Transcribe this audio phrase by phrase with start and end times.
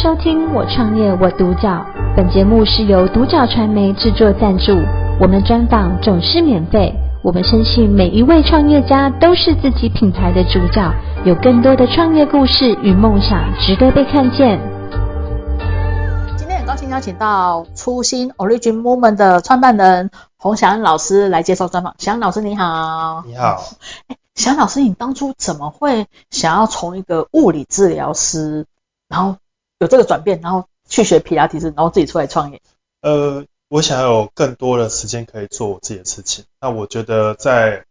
[0.00, 1.84] 收听我创业我独角，
[2.16, 4.70] 本节目是由独角传媒制作赞助，
[5.20, 6.94] 我们专访总是免费。
[7.20, 14.60] 我们相信每一位创业家都是自己品牌的主角，有更多的创业故事与梦想值得被看见。
[16.36, 21.96] 今天很高兴邀请到初心 Origin Movement 的创办人洪祥恩老师来接受专访。
[21.98, 23.64] 祥恩老师你好，你好。
[24.36, 28.64] 祥恩老师，你当初怎么会想要从一个物理治疗师，
[29.08, 29.34] 然后
[29.78, 32.60] 有这个转变，然后去学皮拉提斯，然后自己出来创业。
[33.02, 36.44] 呃，我想要有更多的时间可以做我自己的事情。
[36.60, 37.84] 那我觉得在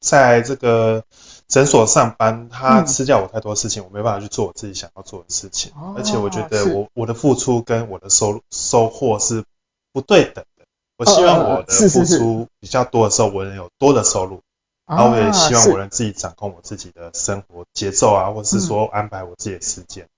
[0.00, 1.04] 在这个
[1.48, 5.72] 诊所上班，他吃掉我太多事情，嗯、我没办法去做我自己想要做的事情。
[5.74, 9.44] 哦、而且我觉得我我的付出跟我的收入收获是
[9.92, 10.64] 不对等的。
[10.98, 14.40] 我希望我的付出比较多的时候，我能有多的收入。
[14.86, 20.08] 然后我也希望我能自己掌控我自己的生活节奏啊，或是说安排我自己的时间。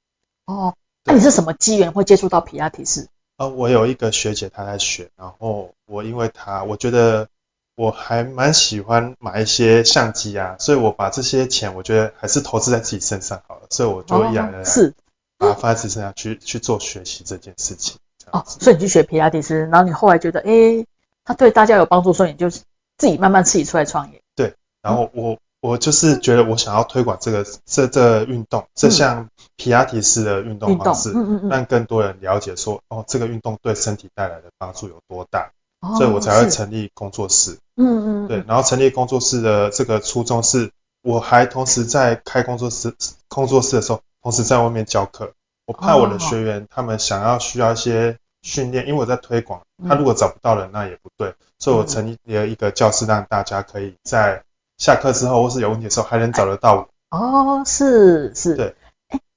[0.47, 0.75] 哦，
[1.05, 3.09] 那你是什么机缘会接触到皮拉提斯？
[3.37, 7.29] 呃，我有一个学姐，她在学，然后我因为她，我觉得
[7.75, 14.95] 我还蛮喜欢买一些相机啊，所以我把这些钱，我觉得还是投资在自己身上好了，所以我就毅然而然是
[15.39, 17.97] 把它放在自己身上去去做学习这件事情。
[18.31, 20.87] 哦，所以你去学皮拉提斯，然后你后来觉得，哎，
[21.25, 22.63] 它对大家有帮助，所以你就自
[23.09, 24.23] 己慢慢自己出来创业。
[24.37, 25.39] 对，然后我。
[25.65, 31.13] 我就是觉得我想要推广这个这这个运动，这项皮拉提式的运动方式，
[31.49, 35.51] 让更多人了解说，哦，这个运动对身体带来的帮助有多大，
[35.97, 37.59] 所以我才会成立工作室。
[37.77, 40.71] 嗯嗯，对，然后成立工作室的这个初衷是，
[41.03, 42.95] 我还同时在开工作室
[43.29, 45.33] 工作室的时候，同时在外面教课。
[45.67, 54.43] 我怕我的学员他们想要需要一些训练，因为我在推广，他如果找不到人那也不对，所以我成立了一个教室，让大家可以在。
[54.79, 56.89] 下课之后或是有问题的时候还能找得到我。
[57.17, 58.82] 哦，是是，对，哎，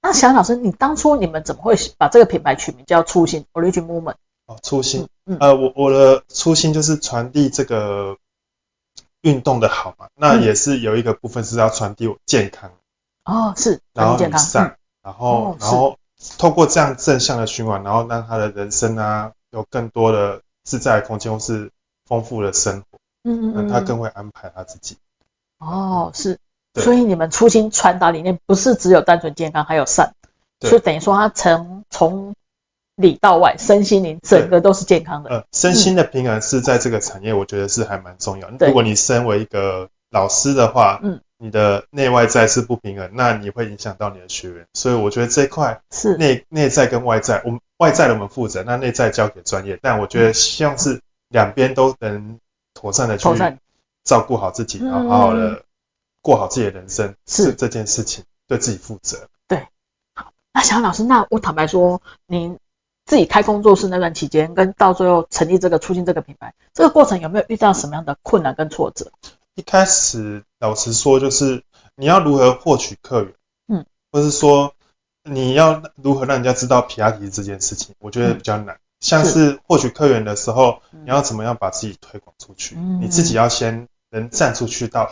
[0.06, 4.18] 那祥恩老师，你当初你们怎么会把这个品牌取名叫初心 Origin Movement？
[4.46, 8.18] 哦，初心，嗯，呃，我我的初心就是传递这个
[9.22, 12.72] 运动的好嘛，那也是有一个部分是要传递我健康，
[13.24, 15.98] 哦，是，然后向上，然后然后
[16.38, 21.72] 透过这样正向的循环，然后让他的人生啊有更多的自在空间或是
[22.06, 24.98] 丰富的生活，嗯嗯，嗯他更会安排他自己。
[25.58, 26.38] 哦，是，
[26.76, 30.14] 所以你们初心传达理念不是只有单纯健康，还有善，
[30.60, 32.36] 就等于说它从从
[32.96, 35.30] 里到外，身心灵整个都是健康的。
[35.30, 38.50] 呃，身心的平衡是在这个产业，我觉得是还蛮重要。
[38.60, 44.66] 如果你身为一个老师的话，嗯，你的内外在是不平衡，那你会影响到你的学员。
[44.74, 49.78] 所以我觉得这一块是内内在跟外在，我们外在的我们负责，那内在交给专业。
[49.82, 52.40] 但我觉得希望是两边都能
[52.74, 53.28] 妥善的去。
[54.06, 55.64] 照顾好自己，然后好好的
[56.26, 59.30] 过好自己的人生，是这件事情对自己负责。
[59.48, 59.68] 对，
[60.16, 62.58] 好，那祥恩老师，那我坦白说，您
[63.06, 69.12] 自己开工作室那段期间，跟到最后成立这个促进这个品牌，这个过程有没有遇到什么样的困难跟挫折？
[69.54, 71.64] 一开始老实说，就是
[71.96, 73.34] 你要如何获取客源，
[73.68, 74.74] 嗯，或是说
[75.22, 78.80] 你要如何让人家知道皮拉提这件事情，我觉得比较难。
[79.00, 82.76] 像是获取客源的时候，你要怎么样把自己推广出去？
[82.76, 83.88] 你自己要先。
[84.12, 85.12] 能站出去到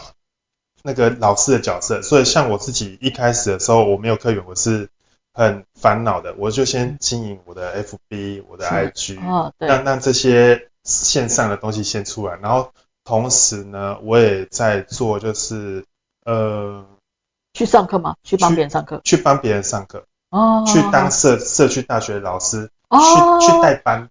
[0.83, 4.89] 那个老师的角色，所以像我自己一开始的时候，我没有客源，我是
[5.33, 6.35] 很烦恼的。
[6.38, 12.71] 我就先经营我的 FB、我的 IG，哦，对，让让这些线上的东西先出来，然后
[13.05, 15.85] 同时呢，我也在做，就是
[16.25, 16.85] 呃，
[17.53, 18.15] 去上课吗？
[18.23, 19.00] 去帮别人上课？
[19.05, 24.09] 去帮别人上课哦，去当社社区大学的老师，哦，去去带班。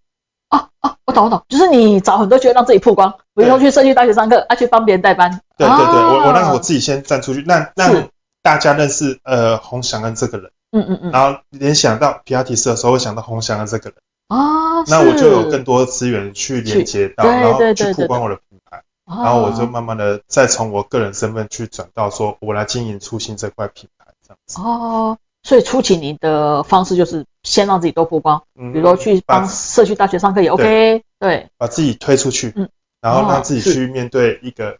[0.48, 5.40] 哦哦，我懂我懂，就是你找很多机会让自己曝光，比如说去社区大学上课，啊去帮别人代班。
[5.56, 8.08] 对对对，我我让我自己先站出去，让让
[8.42, 10.50] 大家认识呃洪祥恩这个人。
[10.70, 11.10] 嗯嗯嗯。
[11.10, 13.94] 然后联想到皮亚提斯的时候，会想到洪祥恩这个人。
[14.28, 14.84] 哦。
[14.88, 24.60] 那我就有更多的资源去连接到，然后去曝光我的品牌，然后我就慢慢的再从我个人身份去转到说，我来经营初心这块品牌这样子。
[24.60, 25.18] 哦。
[25.44, 32.68] 所以初期你的方式就是先让自己多曝光，嗯，比如说去帮社区大学上课也 OK，对，对，把自己推出去，嗯，
[33.00, 34.78] 然后让自己去面对一个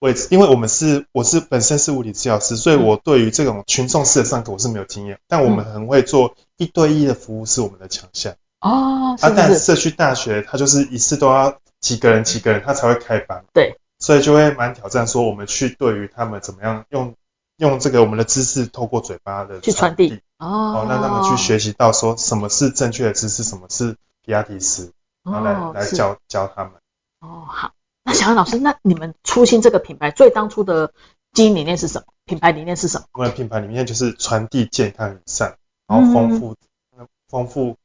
[0.00, 8.34] 位置，因为我们是我是本身是物理治疗师，所以我对于这种群众式的上课我是没有经验，但我们很会做一对一的服务是我们的强项。
[8.60, 17.14] 哦，啊，但社区大学它就是一次都要几个人几个人他才会开班，对，所以就会蛮挑战，说我们去对于他们怎么样用。
[17.60, 23.92] 用这个我们的知识透过嘴巴的去传递哦，让他们去学习到说什么是正确的知识，什么是
[24.24, 24.92] 皮亚提斯，
[25.22, 26.72] 然后来、哦、来教教他们。
[27.20, 27.72] 哦，好，
[28.02, 30.94] 那小安老师，那你们初心这个品牌最当初的
[31.32, 32.06] 经营理念是什么？
[32.24, 33.06] 品牌理念是什么？
[33.12, 36.56] 我们的品牌理念就是传递健康与善，然后丰富、
[36.96, 37.76] 嗯、丰富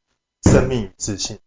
[0.44, 1.38] 生命与自信。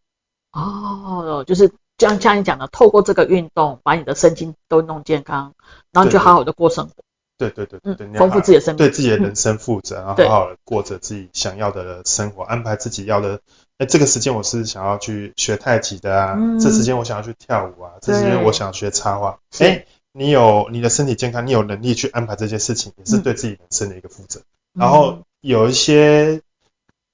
[0.52, 5.54] 哦，就是像像你讲的，透过这个运动，把你的身心都弄健康，
[5.90, 6.92] 然后就好好的过生活。
[7.38, 13.40] 对对对对对，丰富自己的生命，对自己的人生负责， 然后好好的过着自己想要的生活，安排自己要的。
[13.78, 19.38] 哎，这个时间我是想要去学太极的啊，这时间我想要去跳舞啊，这时间我想学插画。
[19.60, 24.40] 哎，你有你的身体健康，你有能力去安排这些事情，也是对自己人生的一个负责。
[24.76, 26.42] 然后有一些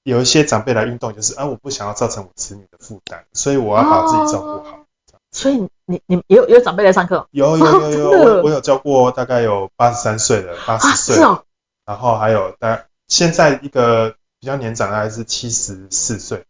[0.01, 4.84] 有一些长辈来运动，就是啊，我不想要造成我子女的负担，所以我要把自己照顾好。
[5.35, 7.27] 所以你你也有有长辈来上课？
[7.31, 8.09] 有有有有，
[8.39, 11.17] 我我有教过大概有八十三岁的，八十岁，
[11.85, 16.45] 然后还有大现在一个比较年长的还是七十四岁。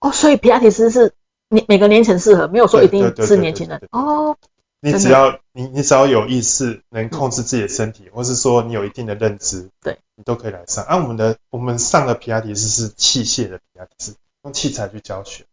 [0.00, 1.14] 哦，所以皮亚提斯是
[1.48, 4.36] 你每个年龄适合，没有说一定是年轻人哦。
[4.80, 10.84] 你只要你你只要有意识，能控制自己的身体，或是说你有一定的认知，对，你都可以来上。
[10.86, 15.44] 啊，我们的我们上的皮亚提斯是器械的皮亚提斯，用器材去教学。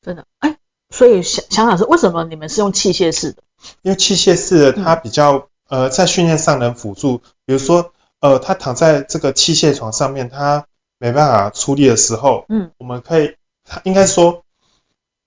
[0.00, 0.57] 真的，哎。
[0.98, 3.44] 所以想想想是，为什么你们是用器械式的？
[3.82, 10.66] 因为器械式的它比较、嗯、呃，在训练上能辅助，比如说呃，他躺在这个器械床上面，他
[10.98, 14.42] 没办法出力的时候，嗯，我们可以，他应该说，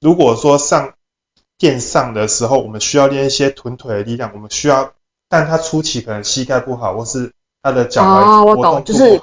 [0.01, 0.95] 如果说上
[1.57, 4.91] 垫上的时候，我们需要练一些臀腿的力量，我们需要，
[5.29, 7.31] 但他初期可能膝盖不好，或是
[7.63, 8.67] 他的脚踝活动不好。
[8.67, 9.21] 哦，我懂，就是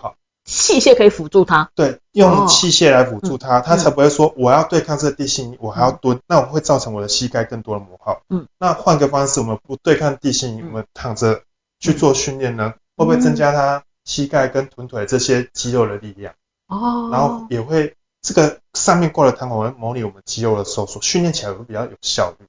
[0.49, 8.23] 器械可以辅助他，对，用器械来辅助他，他才不会说我要对抗这个地心，我还要蹲，那我会造成我的膝盖更多的磨耗。
[8.31, 11.43] 嗯，那换个方式，我们不对抗地心，我们躺着
[11.79, 16.33] 去做训练呢，会不会增加他膝盖跟臀腿这些肌肉的力量？
[16.67, 22.47] 哦，然后也会这个上面挂的弹簧会模拟我们肌肉的收缩，训练起来会比较有效率。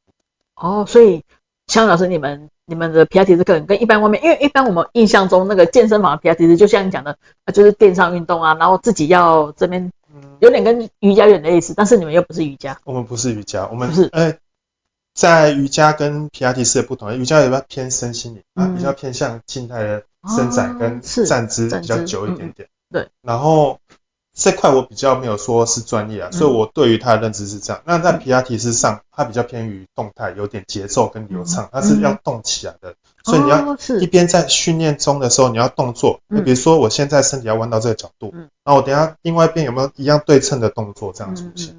[0.56, 1.26] 哦，所以
[1.70, 2.50] 香老师，你们。
[2.70, 7.18] 你们的皮拉提斯课程跟一般外面，因为一般我们印象中那个健身房的皮拉提斯，就像你讲的，
[7.52, 9.92] 就是电商运动啊，然后自己要这边
[10.40, 12.78] 有点跟瑜伽有点类似，但是你们又不是瑜伽。
[12.84, 14.36] 我们不是瑜伽，我们是呃，
[15.16, 22.70] 在瑜伽跟皮拉提斯的不同，瑜伽比较偏身心灵，啊，比较偏向静态的伸展跟站姿比较久一点点。
[22.92, 23.80] 对，然后。
[24.42, 27.82] 这块我比较没有说是专业啊，嗯、所以我对于他的认知是这样。
[27.86, 32.92] 那在皮亚提斯上，它比较偏于动态，有点节奏跟流畅，它是要动起来的。
[32.92, 32.96] 嗯、
[33.26, 36.22] 所以你要一边在训练中的时候，你要动作。
[36.30, 41.78] 嗯、比如说我现在身体要弯到这个角度，嗯、然后我等下另外一边有没有一样对称的动作这样出现？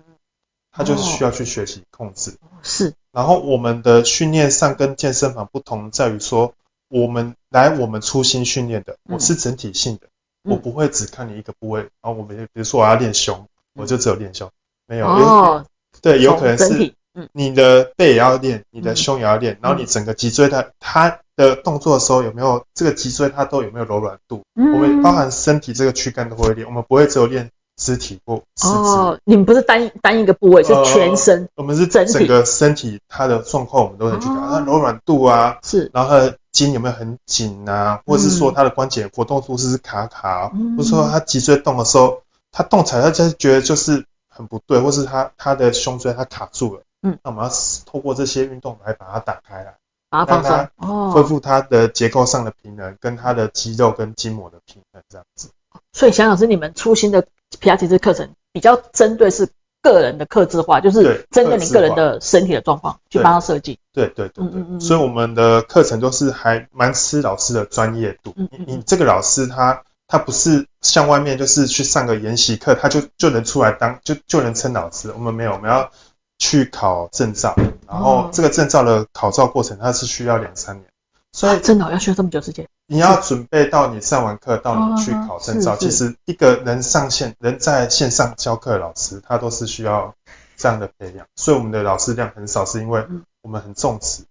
[0.70, 2.36] 它就是需要去学习控制。
[2.62, 2.92] 是。
[3.10, 6.52] 然后我们的训练上跟健身房不同在于说，
[6.90, 10.08] 我们来我们初心训练的，我是整体性的。
[10.42, 14.50] 我不会只看你一个部位，然后我们比如说我要练胸，我就只有练胸，
[14.86, 15.66] 没有，哦，
[16.00, 16.94] 对，有可能是
[17.32, 24.42] 你的背也要练，你的胸也要练，然后你整个脊椎它它的动作的时候有没有这个脊椎它都有没有柔软度？
[24.54, 28.74] 我们包含身体这个躯干都会练，我们不会只有练肢体或四肢。
[28.74, 36.36] 哦，你们不是单单一个部位，是全身，我们是整个身体它的状况我们都能去调，它柔软度啊，是，然后它的。
[36.66, 38.02] 筋有没有很紧啊？
[38.04, 40.50] 或者是说他的关节活动度是不是卡卡？
[40.52, 42.22] 嗯、或者说他脊椎动的时候，
[42.52, 46.82] 他动起来他就觉得就是很不对，或是他他的胸椎他卡住了。
[47.02, 47.50] 嗯，那我们要
[47.86, 49.74] 透过这些运动来把它打开来，
[50.10, 55.48] 把它放松，恢复它的结构上的平衡，跟它的肌肉跟筋膜的平衡这样子。
[55.94, 57.26] 所以，想想是，你们初心的
[57.58, 59.48] 皮亚提斯课程比较针对是。
[59.82, 63.78] 个人的克制化，就是针对你个人的身体的状况去帮他设计。
[63.92, 68.32] 对对对对，嗯嗯嗯，所以我们的课程都是还蛮吃老师的专业度。
[68.36, 75.12] 嗯嗯，你你这个老师他他不是像外面就是去上个研习课，他就就能出来当就就能称老师。
[75.12, 75.90] 我们没有，我们要
[76.38, 77.54] 去考证照，
[77.88, 80.84] 然后这个证照的考照过程它是需要两三年。
[81.32, 82.66] 所以真的要需要这么久时间？
[82.90, 85.76] 你要准备到你上完课，到你去考证照。
[85.76, 90.12] 其实一个能上线、能在线上教课的老师，他都是需要
[90.56, 91.24] 这样的培养。
[91.36, 93.06] 所以我们的老师量很少，是因为
[93.42, 94.24] 我们很重视。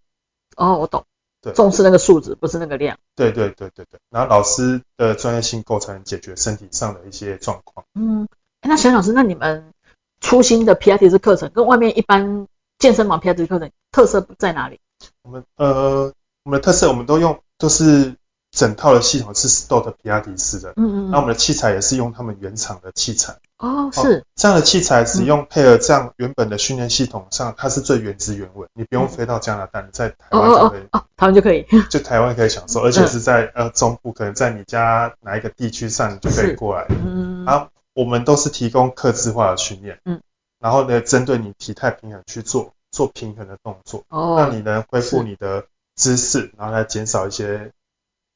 [0.58, 1.06] 哦，我懂。
[1.42, 2.98] 对，重视那个数字，不是那个量。
[3.16, 3.98] 对对对对对。
[4.10, 7.86] 然后老师的专业性够才能解决身体上的一些状况。
[7.96, 8.28] 嗯，
[8.62, 9.72] 那沈老师，那你们
[10.20, 12.46] 初心的 P I T 是课程跟外面一般
[12.78, 14.82] 健身房皮拉提斯课程特色在哪里？
[15.22, 16.12] 我们呃。
[16.44, 18.16] 我们的特色，我们都用都是
[18.52, 24.26] 整套的系统是 Stolz 皮亚迪斯的，嗯嗯，那我们的器材也是用他们原厂的器材，哦，是。
[24.36, 40.22] 这样的器材使用配合这样原本的训练系统上，它是最原汁原味，你不用飞到加拿大，你在台湾就可以，哦，台湾就可以，就台湾可以享受，而且是在呃中部，可能在你家哪一个地区上你就可以过来，嗯，然后我们都是提供客制化的训练，嗯，
[40.60, 45.66] 然后呢，针对你体态平衡去做做平衡的动作，哦，让你能恢复你的。
[45.96, 47.74] 姿势，然后来减少一些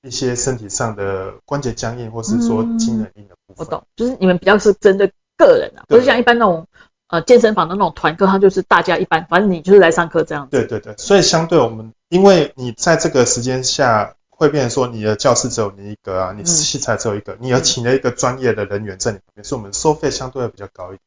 [0.04, 3.58] 一些身体上的关节僵硬，或是说筋韧硬的部分。
[3.58, 6.68] 我懂，就是你们比较是针对个人啊，不是像一般那种
[7.08, 10.52] 呃健身房的那种团课，它就是大家一般，反正你就是来上课这样子。
[10.52, 21.00] 对对对，所以相对我们，因为你在这个时间下会变成说你的教室只有你一个啊，你器材只有一个，嗯、你要请了一个专业的人员在你旁边，所以我们收费相对会比较高一点。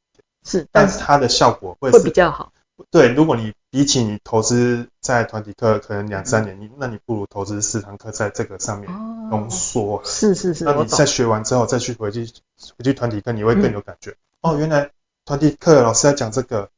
[0.44, 2.52] 是，但是它的效果会会比较好。
[2.90, 8.90] 对，如果你比起你投资在团体课可能两三年，你、嗯、那你不如投资四堂课在这个上面
[9.30, 10.02] 浓缩、哦。
[10.04, 12.30] 是是是，那你在学完之后再去回去
[12.76, 14.10] 回去团体课，你会更有感觉。
[14.42, 14.90] 嗯、哦，原来
[15.24, 16.68] 团体课老师在讲这个，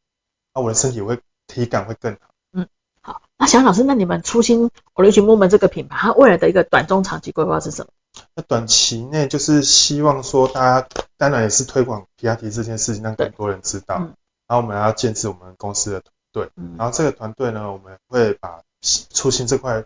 [0.53, 2.21] 啊，我的身体会体感会更好。
[2.53, 2.69] 嗯，
[3.01, 7.91] 好，那小老师，那你们初心 Origin Movement 这个品牌，它未来的一个短中长期规划是什么？
[8.37, 13.97] 那短期内就是希望说，大家当然也是推广皮拉提这件事情，让更多人知道。
[14.01, 14.15] 嗯
[14.49, 19.85] 然后我们要建设我们公司的团队，嗯、然后这个团队呢，我们会把初心这块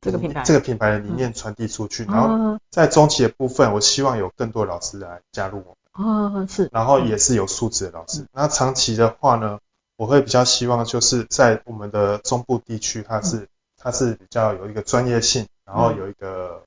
[0.00, 2.04] 这个品牌这个品牌的理念传递出去。
[2.06, 6.34] 嗯、然后在中期的部分，我希望有更多老师来加入我们。
[6.34, 6.68] 哦，是。
[6.72, 8.26] 然后也是有素质的老师。
[8.32, 9.60] 那、嗯、长期的话呢，
[9.96, 16.64] 我会比较希望就是在我们的中部地区，它是、嗯、它是比较有一个专业性，然后有一个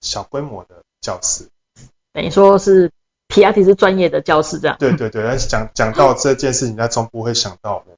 [0.00, 1.46] 小规模的教室。
[2.14, 2.90] 等于说是。
[3.36, 4.78] 皮亚提是专业的教室，这样。
[4.78, 7.94] 对对对，但是讲讲到这件事情，在中部会想到我们，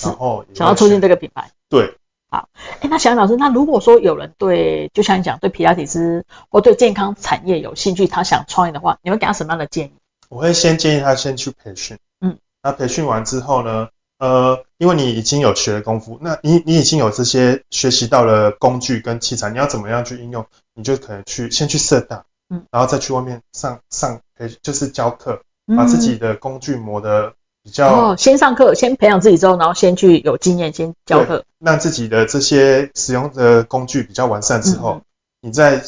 [0.00, 1.50] 然后想要促进这个品牌。
[1.68, 1.96] 对，
[2.30, 2.48] 好，
[2.80, 9.92] 哎，那小杨老师，那如果说有人对，就像你讲，对皮亚提斯或对健康产业有兴趣，他想创业的话，你会给他什么样的建议？
[10.28, 13.88] 我会先建议他先去培训，嗯，那培训完之后呢，
[14.20, 22.24] 呃，因为你已经有学了功夫，那你你已经有这些学习到了工具跟器材，你要怎么样去应用，你就可能去先去设大。
[22.48, 25.42] 嗯，然后再去外面上上培，就是教课，
[25.76, 27.88] 把自己的工具磨得比较。
[27.88, 35.02] 哦，先上课，先培养自己之后，然后先去有经验，先教课，让自己的这些使用的工具比较完善之后，嗯、
[35.40, 35.82] 你再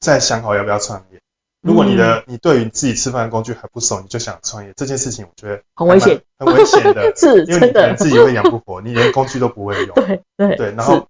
[0.00, 1.20] 再想好要不要创业。
[1.60, 9.94] 如果你的、嗯、你对于自己吃饭的工具还不熟，你就想创业，这件事情我觉得很危险，很危险的， 是，因为你可能自己会养不活，你连工具都不会用。
[9.94, 11.06] 对对对，然后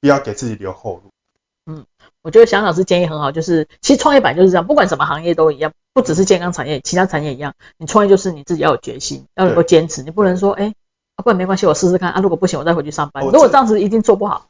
[0.00, 1.10] 不要给自己留后路。
[2.28, 2.30] 嗯。
[2.30, 7.54] 我觉得翔老师建议很好，就是其实创业板就是这样，不管什么行业都一样，不只是健康产业，其他产业一样。
[7.78, 10.74] 你创业就是你自己要有决心，要能够坚持，你不能说哎、
[11.16, 13.24] 啊，不然没关系，我试试看啊，如果不行，我再回去上班。
[13.24, 14.46] 如果这样子一定做不好，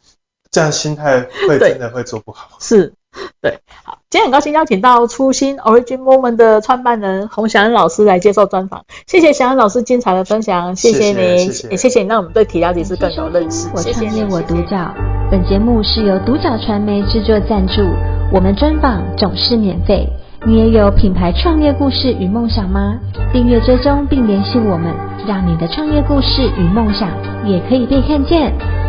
[0.50, 2.58] 这样心态会真的会做不好。
[2.58, 2.94] 是，
[3.42, 13.68] 对，好，今天很高兴邀请到初心 Origin Movement 的创办人洪祥恩老师来接受专访，谢谢祥恩老师精彩的分享，谢谢你，谢谢，也谢谢你让我们对皮拉提斯更有认识。
[13.74, 14.94] 我创业我独角。
[15.30, 17.82] 本节目是由独角传媒制作赞助，
[18.32, 20.08] 我们专访总是免费。
[20.46, 22.96] 你也有品牌创业故事与梦想吗？
[23.32, 24.94] 订阅追踪并联系我们，
[25.26, 27.10] 让你的创业故事与梦想
[27.44, 28.87] 也可以被看见。